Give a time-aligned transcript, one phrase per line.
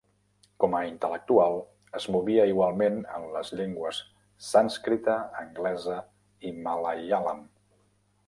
[0.61, 1.57] Com a intel·lectual,
[1.99, 3.99] es movia igualment en les llengües
[4.47, 5.99] sànscrita, anglesa
[6.49, 7.45] i malaiàlam.